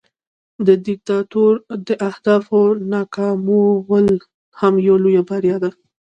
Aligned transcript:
د 0.67 0.69
دیکتاتور 0.87 1.51
د 1.87 1.89
اهدافو 2.09 2.61
ناکامول 2.93 4.07
هم 4.59 4.73
یوه 4.87 4.99
لویه 5.03 5.23
بریا 5.29 5.57
ده. 5.63 5.69